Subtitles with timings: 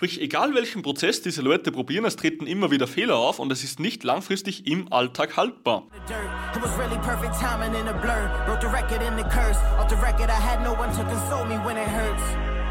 [0.00, 3.62] Sprich, egal welchen Prozess diese Leute probieren, es treten immer wieder Fehler auf und es
[3.62, 5.82] ist nicht langfristig im Alltag haltbar.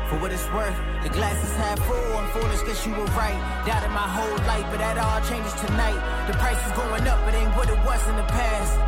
[0.10, 0.74] For what it's worth,
[1.04, 1.96] the glass is half full.
[2.18, 3.38] I'm foolish, guess you were right.
[3.68, 6.02] Doubted my whole life, but that all changes tonight.
[6.26, 8.80] The price is going up, it ain't what it was in the past.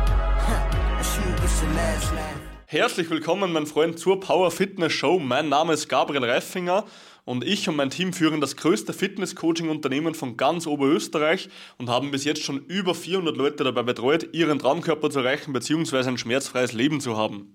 [2.66, 5.18] Herzlich willkommen, mein Freund, zur Power Fitness Show.
[5.18, 6.86] Mein Name ist Gabriel Reifinger
[7.24, 12.24] und ich und mein Team führen das größte Fitness-Coaching-Unternehmen von ganz Oberösterreich und haben bis
[12.24, 16.08] jetzt schon über 400 Leute dabei betreut, ihren Traumkörper zu erreichen bzw.
[16.08, 17.54] ein schmerzfreies Leben zu haben.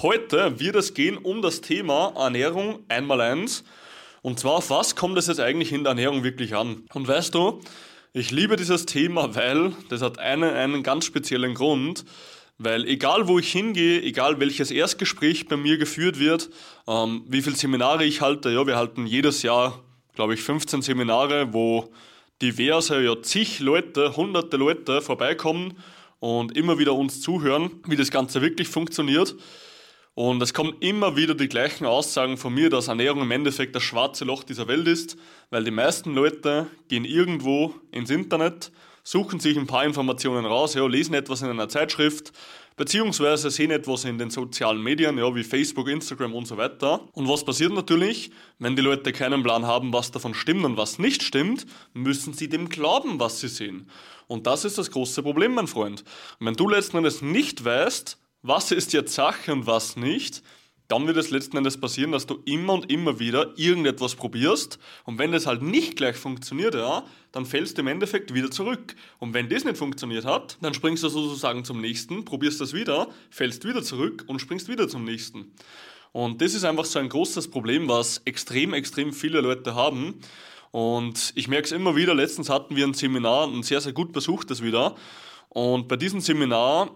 [0.00, 3.62] Heute wird es gehen um das Thema Ernährung einmal eins.
[4.22, 6.84] Und zwar, auf was kommt es jetzt eigentlich in der Ernährung wirklich an?
[6.94, 7.60] Und weißt du,
[8.12, 12.04] ich liebe dieses Thema, weil das hat einen, einen ganz speziellen Grund.
[12.58, 16.50] Weil egal wo ich hingehe, egal welches Erstgespräch bei mir geführt wird,
[16.86, 19.82] ähm, wie viele Seminare ich halte, ja, wir halten jedes Jahr,
[20.14, 21.92] glaube ich, 15 Seminare, wo
[22.40, 25.78] diverse, ja zig Leute, hunderte Leute vorbeikommen
[26.20, 29.34] und immer wieder uns zuhören, wie das Ganze wirklich funktioniert.
[30.14, 33.82] Und es kommen immer wieder die gleichen Aussagen von mir, dass Ernährung im Endeffekt das
[33.82, 35.16] schwarze Loch dieser Welt ist,
[35.50, 38.72] weil die meisten Leute gehen irgendwo ins Internet,
[39.04, 42.32] suchen sich ein paar Informationen raus, ja, lesen etwas in einer Zeitschrift,
[42.76, 47.08] beziehungsweise sehen etwas in den sozialen Medien, ja, wie Facebook, Instagram und so weiter.
[47.12, 50.98] Und was passiert natürlich, wenn die Leute keinen Plan haben, was davon stimmt und was
[50.98, 53.88] nicht stimmt, müssen sie dem glauben, was sie sehen.
[54.28, 56.04] Und das ist das große Problem, mein Freund.
[56.38, 60.42] Und wenn du letzten Endes nicht weißt, was ist jetzt Sache und was nicht,
[60.92, 65.16] dann wird es letzten Endes passieren, dass du immer und immer wieder irgendetwas probierst und
[65.16, 68.94] wenn das halt nicht gleich funktioniert, ja, dann fällst du im Endeffekt wieder zurück.
[69.18, 73.08] Und wenn das nicht funktioniert hat, dann springst du sozusagen zum nächsten, probierst das wieder,
[73.30, 75.52] fällst wieder zurück und springst wieder zum nächsten.
[76.12, 80.20] Und das ist einfach so ein großes Problem, was extrem, extrem viele Leute haben.
[80.72, 84.12] Und ich merke es immer wieder, letztens hatten wir ein Seminar, ein sehr, sehr gut
[84.12, 84.94] besuchtes wieder.
[85.48, 86.90] Und bei diesem Seminar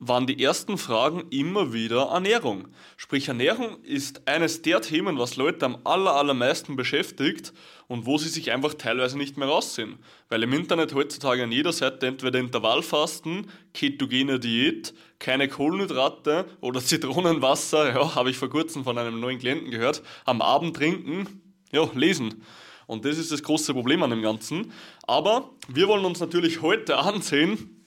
[0.00, 2.68] waren die ersten Fragen immer wieder Ernährung.
[2.96, 7.52] Sprich, Ernährung ist eines der Themen, was Leute am aller, allermeisten beschäftigt
[7.88, 9.98] und wo sie sich einfach teilweise nicht mehr raussehen.
[10.28, 17.88] Weil im Internet heutzutage an jeder Seite entweder Intervallfasten, ketogene Diät, keine Kohlenhydrate oder Zitronenwasser,
[17.94, 21.42] ja, habe ich vor kurzem von einem neuen Klienten gehört, am Abend trinken,
[21.72, 22.44] ja, lesen.
[22.86, 24.72] Und das ist das große Problem an dem Ganzen.
[25.06, 27.77] Aber wir wollen uns natürlich heute ansehen,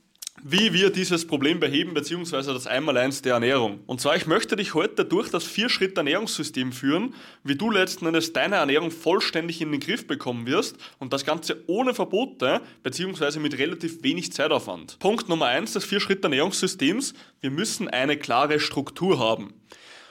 [0.43, 3.81] wie wir dieses Problem beheben, beziehungsweise das Einmaleins der Ernährung.
[3.85, 8.55] Und zwar, ich möchte dich heute durch das Vier-Schritt-Ernährungssystem führen, wie du letzten Endes deine
[8.55, 14.03] Ernährung vollständig in den Griff bekommen wirst und das Ganze ohne Verbote, beziehungsweise mit relativ
[14.03, 14.97] wenig Zeitaufwand.
[14.99, 19.53] Punkt Nummer eins des Vier-Schritt-Ernährungssystems, wir müssen eine klare Struktur haben.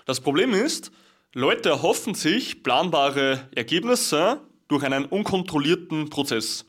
[0.07, 0.93] Das Problem ist,
[1.33, 6.67] Leute erhoffen sich planbare Ergebnisse durch einen unkontrollierten Prozess.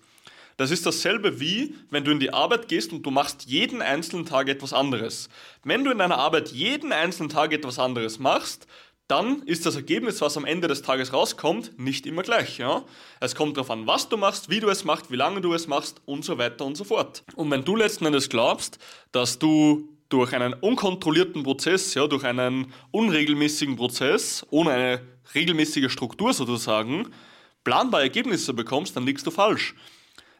[0.62, 4.28] Das ist dasselbe wie, wenn du in die Arbeit gehst und du machst jeden einzelnen
[4.28, 5.28] Tag etwas anderes.
[5.64, 8.68] Wenn du in deiner Arbeit jeden einzelnen Tag etwas anderes machst,
[9.08, 12.60] dann ist das Ergebnis, was am Ende des Tages rauskommt, nicht immer gleich.
[12.60, 12.84] Ja?
[13.20, 15.66] Es kommt darauf an, was du machst, wie du es machst, wie lange du es
[15.66, 17.24] machst und so weiter und so fort.
[17.34, 18.78] Und wenn du letzten Endes glaubst,
[19.12, 25.02] dass du durch einen unkontrollierten Prozess, ja, durch einen unregelmäßigen Prozess, ohne eine
[25.34, 27.08] regelmäßige Struktur sozusagen,
[27.64, 29.74] planbare Ergebnisse bekommst, dann liegst du falsch.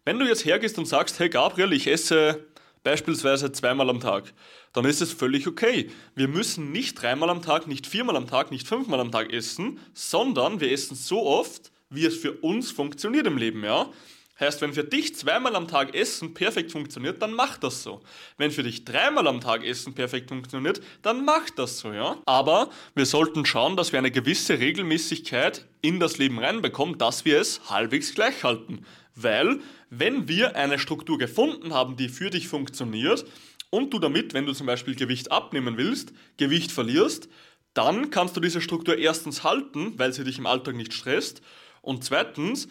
[0.04, 2.48] Wenn du jetzt hergehst und sagst, hey Gabriel, ich esse
[2.84, 4.34] beispielsweise zweimal am Tag,
[4.74, 5.92] dann ist es völlig okay.
[6.16, 9.80] Wir müssen nicht dreimal am Tag, nicht viermal am Tag, nicht fünfmal am Tag essen,
[9.94, 13.92] sondern wir essen so oft, wie es für uns funktioniert im Leben, ja?
[14.40, 18.02] Heißt, wenn für dich zweimal am Tag Essen perfekt funktioniert, dann mach das so.
[18.38, 22.18] Wenn für dich dreimal am Tag Essen perfekt funktioniert, dann mach das so, ja.
[22.26, 27.40] Aber wir sollten schauen, dass wir eine gewisse Regelmäßigkeit in das Leben reinbekommen, dass wir
[27.40, 28.84] es halbwegs gleich halten.
[29.16, 33.26] Weil, wenn wir eine Struktur gefunden haben, die für dich funktioniert,
[33.72, 37.30] und du damit, wenn du zum Beispiel Gewicht abnehmen willst, Gewicht verlierst,
[37.74, 41.42] dann kannst du diese Struktur erstens halten, weil sie dich im Alltag nicht stresst,
[41.82, 42.68] und zweitens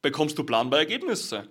[0.00, 1.48] bekommst du planbare Ergebnisse.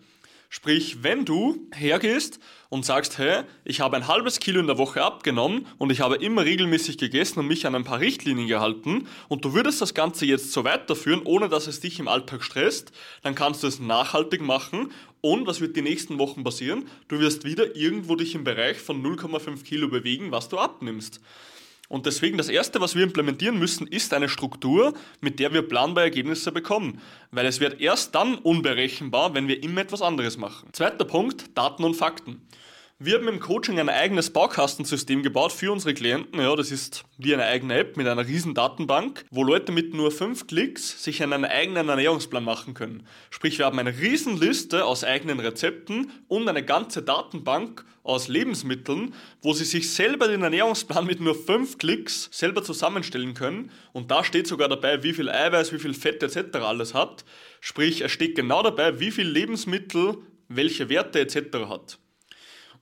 [0.56, 2.40] Sprich, wenn du hergehst
[2.70, 6.18] und sagst, hey, ich habe ein halbes Kilo in der Woche abgenommen und ich habe
[6.18, 10.28] immer regelmäßig gegessen und mich an ein paar Richtlinien gehalten und du würdest das Ganze
[10.28, 12.92] jetzt so weiterführen, ohne dass es dich im Alltag stresst,
[13.24, 14.92] dann kannst du es nachhaltig machen
[15.22, 16.88] und was wird die nächsten Wochen passieren?
[17.08, 21.20] Du wirst wieder irgendwo dich im Bereich von 0,5 Kilo bewegen, was du abnimmst.
[21.90, 26.06] Und deswegen das Erste, was wir implementieren müssen, ist eine Struktur, mit der wir planbare
[26.06, 27.02] Ergebnisse bekommen.
[27.32, 30.70] Weil es wird erst dann unberechenbar, wenn wir immer etwas anderes machen.
[30.72, 32.42] Zweiter Punkt, Daten und Fakten.
[33.06, 36.40] Wir haben im Coaching ein eigenes Baukastensystem gebaut für unsere Klienten.
[36.40, 40.10] Ja, das ist wie eine eigene App mit einer riesen Datenbank, wo Leute mit nur
[40.10, 43.06] fünf Klicks sich einen eigenen Ernährungsplan machen können.
[43.30, 49.14] Sprich, wir haben eine riesen Liste aus eigenen Rezepten und eine ganze Datenbank aus Lebensmitteln,
[49.42, 53.72] wo sie sich selber den Ernährungsplan mit nur fünf Klicks selber zusammenstellen können.
[53.92, 56.56] Und da steht sogar dabei, wie viel Eiweiß, wie viel Fett etc.
[56.60, 57.26] alles hat.
[57.60, 61.68] Sprich, es steht genau dabei, wie viel Lebensmittel welche Werte etc.
[61.68, 61.98] hat.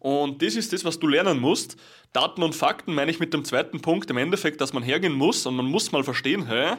[0.01, 1.77] Und das ist das, was du lernen musst.
[2.11, 5.45] Daten und Fakten meine ich mit dem zweiten Punkt im Endeffekt, dass man hergehen muss
[5.45, 6.77] und man muss mal verstehen, hä,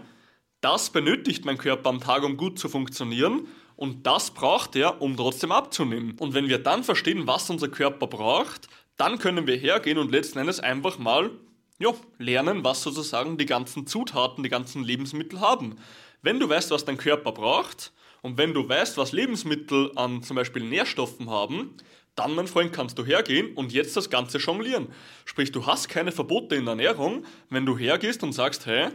[0.61, 3.47] das benötigt mein Körper am Tag, um gut zu funktionieren
[3.77, 6.17] und das braucht er, um trotzdem abzunehmen.
[6.19, 8.67] Und wenn wir dann verstehen, was unser Körper braucht,
[8.97, 11.31] dann können wir hergehen und letzten Endes einfach mal
[11.79, 15.77] ja, lernen, was sozusagen die ganzen Zutaten, die ganzen Lebensmittel haben.
[16.23, 20.35] Wenn du weißt, was dein Körper braucht und wenn du weißt, was Lebensmittel an zum
[20.35, 21.77] Beispiel Nährstoffen haben,
[22.15, 24.89] dann, mein Freund, kannst du hergehen und jetzt das Ganze jonglieren.
[25.25, 28.89] Sprich, du hast keine Verbote in der Ernährung, wenn du hergehst und sagst, hey,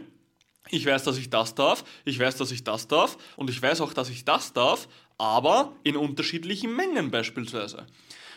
[0.70, 3.80] ich weiß, dass ich das darf, ich weiß, dass ich das darf und ich weiß
[3.80, 7.86] auch, dass ich das darf, aber in unterschiedlichen Mengen beispielsweise.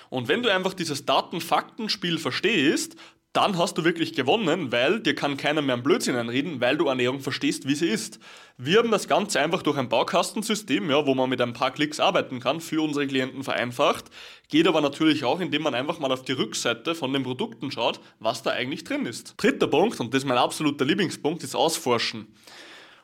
[0.09, 2.95] Und wenn du einfach dieses Daten-Fakten-Spiel verstehst,
[3.33, 6.87] dann hast du wirklich gewonnen, weil dir kann keiner mehr einen Blödsinn einreden, weil du
[6.87, 8.19] Ernährung verstehst, wie sie ist.
[8.57, 12.01] Wir haben das Ganze einfach durch ein Baukastensystem, ja, wo man mit ein paar Klicks
[12.01, 14.05] arbeiten kann, für unsere Klienten vereinfacht.
[14.49, 18.01] Geht aber natürlich auch, indem man einfach mal auf die Rückseite von den Produkten schaut,
[18.19, 19.35] was da eigentlich drin ist.
[19.37, 22.27] Dritter Punkt, und das ist mein absoluter Lieblingspunkt, ist Ausforschen.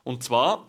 [0.04, 0.68] Und zwar,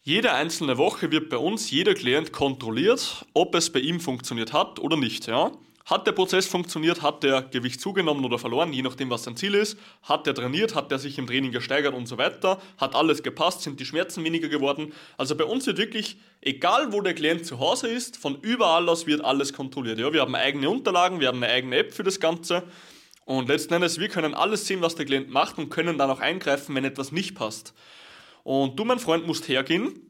[0.00, 4.78] jede einzelne Woche wird bei uns jeder Klient kontrolliert, ob es bei ihm funktioniert hat
[4.78, 5.26] oder nicht.
[5.26, 5.52] Ja?
[5.86, 7.02] Hat der Prozess funktioniert?
[7.02, 9.78] Hat der Gewicht zugenommen oder verloren, je nachdem, was sein Ziel ist?
[10.02, 10.74] Hat der trainiert?
[10.74, 12.60] Hat der sich im Training gesteigert und so weiter?
[12.76, 13.62] Hat alles gepasst?
[13.62, 14.92] Sind die Schmerzen weniger geworden?
[15.16, 19.06] Also bei uns wird wirklich, egal wo der Klient zu Hause ist, von überall aus
[19.06, 20.00] wird alles kontrolliert.
[20.00, 22.64] Ja, wir haben eigene Unterlagen, wir haben eine eigene App für das Ganze.
[23.24, 26.20] Und letzten Endes, wir können alles sehen, was der Klient macht und können dann auch
[26.20, 27.74] eingreifen, wenn etwas nicht passt.
[28.42, 30.00] Und du, mein Freund, musst hergehen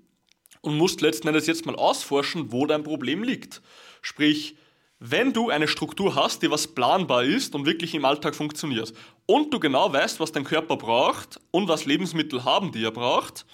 [0.62, 3.61] und musst letzten Endes jetzt mal ausforschen, wo dein Problem liegt.
[4.00, 4.56] Sprich,
[4.99, 8.93] wenn du eine Struktur hast, die was planbar ist und wirklich im Alltag funktioniert
[9.27, 13.45] und du genau weißt, was dein Körper braucht und was Lebensmittel haben, die er braucht,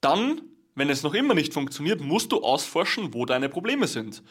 [0.00, 0.40] dann,
[0.74, 4.22] wenn es noch immer nicht funktioniert, musst du ausforschen, wo deine Probleme sind.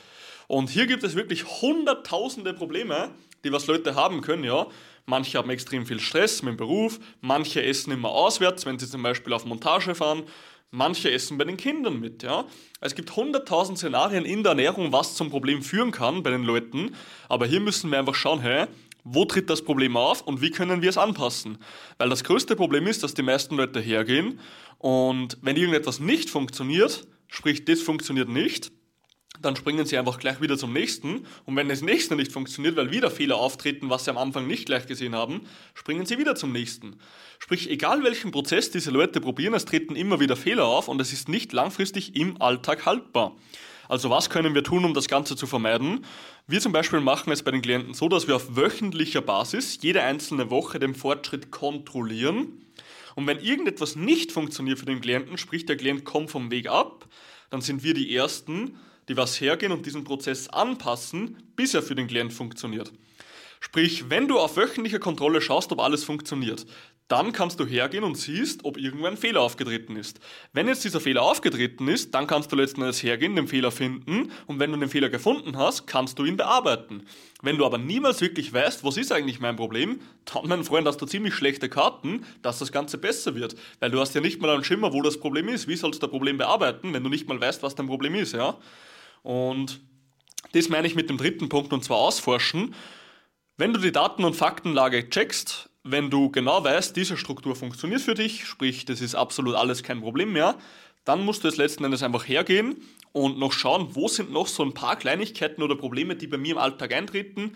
[0.47, 3.11] Und hier gibt es wirklich hunderttausende Probleme,
[3.43, 4.67] die was Leute haben können, ja.
[5.05, 9.01] Manche haben extrem viel Stress mit dem Beruf, manche essen immer auswärts, wenn sie zum
[9.01, 10.23] Beispiel auf Montage fahren,
[10.73, 12.45] Manche essen bei den Kindern mit, ja.
[12.79, 16.95] Es gibt hunderttausend Szenarien in der Ernährung, was zum Problem führen kann bei den Leuten.
[17.27, 18.67] Aber hier müssen wir einfach schauen, hey,
[19.03, 21.57] wo tritt das Problem auf und wie können wir es anpassen?
[21.97, 24.39] Weil das größte Problem ist, dass die meisten Leute hergehen
[24.77, 28.71] und wenn irgendetwas nicht funktioniert, sprich, das funktioniert nicht,
[29.41, 31.25] dann springen sie einfach gleich wieder zum nächsten.
[31.45, 34.65] Und wenn das nächste nicht funktioniert, weil wieder Fehler auftreten, was sie am Anfang nicht
[34.65, 35.41] gleich gesehen haben,
[35.73, 36.97] springen sie wieder zum nächsten.
[37.39, 41.11] Sprich, egal welchen Prozess diese Leute probieren, es treten immer wieder Fehler auf und es
[41.11, 43.35] ist nicht langfristig im Alltag haltbar.
[43.89, 46.05] Also was können wir tun, um das Ganze zu vermeiden?
[46.47, 50.01] Wir zum Beispiel machen es bei den Klienten so, dass wir auf wöchentlicher Basis jede
[50.01, 52.65] einzelne Woche den Fortschritt kontrollieren.
[53.15, 57.07] Und wenn irgendetwas nicht funktioniert für den Klienten, sprich der Klient kommt vom Weg ab,
[57.49, 58.77] dann sind wir die Ersten,
[59.11, 62.93] die was hergehen und diesen Prozess anpassen, bis er für den Klient funktioniert.
[63.59, 66.65] Sprich, wenn du auf wöchentliche Kontrolle schaust, ob alles funktioniert,
[67.09, 70.21] dann kannst du hergehen und siehst, ob irgendwo ein Fehler aufgetreten ist.
[70.53, 74.31] Wenn jetzt dieser Fehler aufgetreten ist, dann kannst du letzten Endes hergehen, den Fehler finden
[74.47, 77.03] und wenn du den Fehler gefunden hast, kannst du ihn bearbeiten.
[77.41, 81.01] Wenn du aber niemals wirklich weißt, was ist eigentlich mein Problem, dann, mein Freund, hast
[81.01, 83.57] du ziemlich schlechte Karten, dass das Ganze besser wird.
[83.81, 85.67] Weil du hast ja nicht mal einen Schimmer, wo das Problem ist.
[85.67, 88.31] Wie sollst du das Problem bearbeiten, wenn du nicht mal weißt, was dein Problem ist,
[88.31, 88.57] ja?
[89.23, 89.81] Und
[90.53, 92.75] das meine ich mit dem dritten Punkt und zwar ausforschen.
[93.57, 98.15] Wenn du die Daten- und Faktenlage checkst, wenn du genau weißt, diese Struktur funktioniert für
[98.15, 100.57] dich, sprich, das ist absolut alles kein Problem mehr,
[101.05, 102.77] dann musst du jetzt letzten Endes einfach hergehen
[103.11, 106.53] und noch schauen, wo sind noch so ein paar Kleinigkeiten oder Probleme, die bei mir
[106.53, 107.55] im Alltag eintreten.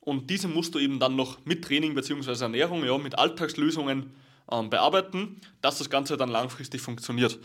[0.00, 2.42] Und diese musst du eben dann noch mit Training bzw.
[2.42, 4.12] Ernährung, ja, mit Alltagslösungen
[4.50, 7.38] ähm, bearbeiten, dass das Ganze dann langfristig funktioniert.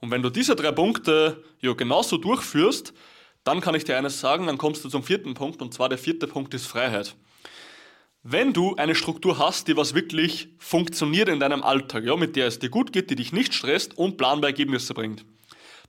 [0.00, 2.92] Und wenn du diese drei Punkte ja genauso durchführst,
[3.44, 5.98] dann kann ich dir eines sagen, dann kommst du zum vierten Punkt und zwar der
[5.98, 7.14] vierte Punkt ist Freiheit.
[8.22, 12.46] Wenn du eine Struktur hast, die was wirklich funktioniert in deinem Alltag, ja, mit der
[12.46, 15.26] es dir gut geht, die dich nicht stresst und planbare Ergebnisse bringt,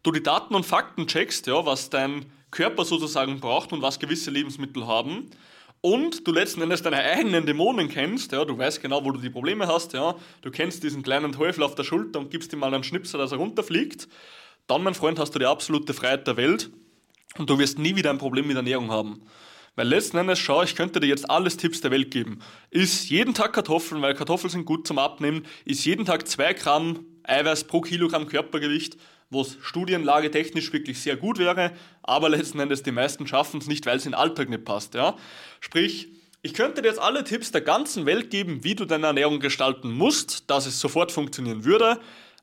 [0.03, 4.31] du die Daten und Fakten checkst, ja, was dein Körper sozusagen braucht und was gewisse
[4.31, 5.29] Lebensmittel haben,
[5.85, 9.29] und du letzten Endes deine eigenen Dämonen kennst, ja, du weißt genau, wo du die
[9.29, 12.73] Probleme hast, ja, du kennst diesen kleinen Teufel auf der Schulter und gibst ihm mal
[12.73, 14.07] einen Schnipsel, dass er runterfliegt,
[14.65, 16.71] dann, mein Freund, hast du die absolute Freiheit der Welt
[17.37, 19.21] und du wirst nie wieder ein Problem mit Ernährung haben.
[19.75, 22.39] Weil letzten Endes, schau, ich könnte dir jetzt alles Tipps der Welt geben.
[22.71, 25.45] Iss jeden Tag Kartoffeln, weil Kartoffeln sind gut zum Abnehmen.
[25.65, 28.97] Iss jeden Tag 2 Gramm Eiweiß pro Kilogramm Körpergewicht,
[29.29, 31.71] was studienlage technisch wirklich sehr gut wäre,
[32.03, 34.93] aber letzten Endes die meisten schaffen es nicht, weil es in den Alltag nicht passt.
[34.93, 35.15] Ja?
[35.59, 36.09] Sprich,
[36.41, 39.91] ich könnte dir jetzt alle Tipps der ganzen Welt geben, wie du deine Ernährung gestalten
[39.91, 41.99] musst, dass es sofort funktionieren würde,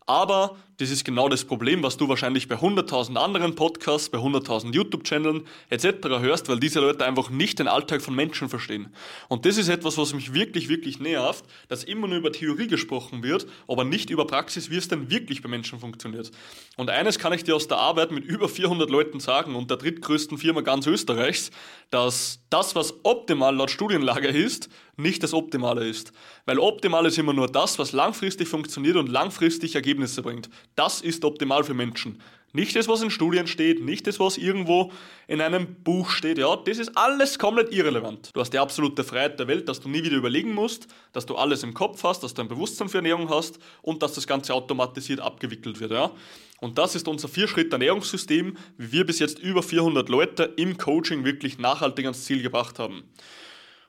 [0.06, 4.74] aber das ist genau das Problem, was du wahrscheinlich bei 100.000 anderen Podcasts, bei 100.000
[4.74, 5.86] YouTube-Channeln etc.
[6.18, 8.92] hörst, weil diese Leute einfach nicht den Alltag von Menschen verstehen.
[9.28, 13.22] Und das ist etwas, was mich wirklich, wirklich nervt, dass immer nur über Theorie gesprochen
[13.22, 16.32] wird, aber nicht über Praxis, wie es denn wirklich bei Menschen funktioniert.
[16.76, 19.76] Und eines kann ich dir aus der Arbeit mit über 400 Leuten sagen und der
[19.76, 21.52] drittgrößten Firma ganz Österreichs,
[21.90, 26.12] dass das, was optimal laut Studienlage ist, nicht das Optimale ist.
[26.44, 30.50] Weil optimal ist immer nur das, was langfristig funktioniert und langfristig Ergebnisse bringt.
[30.74, 32.20] Das ist optimal für Menschen.
[32.54, 34.92] Nicht das, was in Studien steht, nicht das, was irgendwo
[35.26, 36.36] in einem Buch steht.
[36.36, 38.28] Ja, das ist alles komplett irrelevant.
[38.34, 41.36] Du hast die absolute Freiheit der Welt, dass du nie wieder überlegen musst, dass du
[41.36, 44.52] alles im Kopf hast, dass du ein Bewusstsein für Ernährung hast und dass das Ganze
[44.52, 45.92] automatisiert abgewickelt wird.
[45.92, 46.12] Ja.
[46.60, 51.58] Und das ist unser Vier-Schritt-Ernährungssystem, wie wir bis jetzt über 400 Leute im Coaching wirklich
[51.58, 53.04] nachhaltig ans Ziel gebracht haben.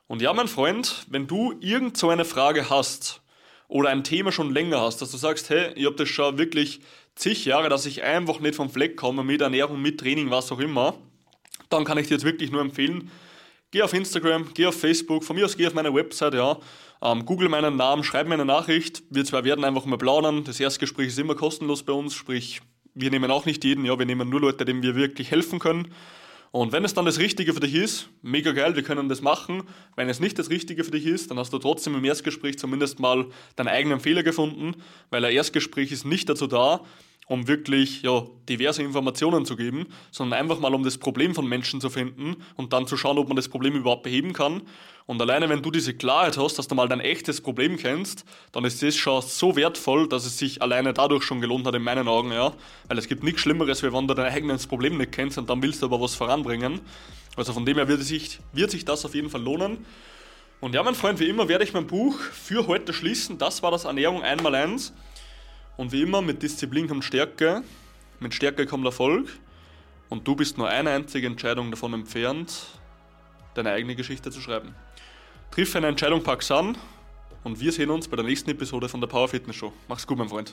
[0.06, 3.20] Und ja, mein Freund, wenn du irgend so eine Frage hast
[3.68, 6.80] oder ein Thema schon länger hast, dass du sagst, hey, ich habe das schon wirklich
[7.14, 10.60] zig Jahre, dass ich einfach nicht vom Fleck komme mit Ernährung, mit Training, was auch
[10.60, 10.94] immer,
[11.70, 13.10] dann kann ich dir jetzt wirklich nur empfehlen,
[13.70, 16.58] geh auf Instagram, geh auf Facebook, von mir aus geh auf meine Website, ja,
[17.02, 20.60] ähm, google meinen Namen, schreib mir eine Nachricht, wir zwei werden einfach mal plaudern, das
[20.60, 22.60] Erstgespräch ist immer kostenlos bei uns, sprich,
[22.94, 25.92] wir nehmen auch nicht jeden, ja, wir nehmen nur Leute, denen wir wirklich helfen können.
[26.54, 29.64] Und wenn es dann das Richtige für dich ist, mega geil, wir können das machen.
[29.96, 33.00] Wenn es nicht das Richtige für dich ist, dann hast du trotzdem im Erstgespräch zumindest
[33.00, 34.76] mal deinen eigenen Fehler gefunden,
[35.10, 36.82] weil ein Erstgespräch ist nicht dazu da,
[37.26, 41.80] um wirklich ja, diverse Informationen zu geben, sondern einfach mal um das Problem von Menschen
[41.80, 44.62] zu finden und dann zu schauen, ob man das Problem überhaupt beheben kann.
[45.06, 48.64] Und alleine wenn du diese Klarheit hast, dass du mal dein echtes Problem kennst, dann
[48.64, 52.08] ist das schon so wertvoll, dass es sich alleine dadurch schon gelohnt hat in meinen
[52.08, 52.54] Augen, ja.
[52.88, 55.62] Weil es gibt nichts Schlimmeres, wie wenn du dein eigenes Problem nicht kennst und dann
[55.62, 56.80] willst du aber was voranbringen.
[57.36, 59.84] Also von dem her wird sich, wird sich das auf jeden Fall lohnen.
[60.60, 63.36] Und ja, mein Freund, wie immer werde ich mein Buch für heute schließen.
[63.36, 64.94] Das war das Ernährung einmal eins.
[65.76, 67.62] Und wie immer, mit Disziplin kommt Stärke,
[68.20, 69.28] mit Stärke kommt Erfolg.
[70.08, 72.66] Und du bist nur eine einzige Entscheidung davon entfernt,
[73.54, 74.74] deine eigene Geschichte zu schreiben.
[75.50, 76.76] Triff eine Entscheidung, pack's an
[77.44, 79.72] und wir sehen uns bei der nächsten Episode von der Power Fitness Show.
[79.88, 80.52] Mach's gut, mein Freund.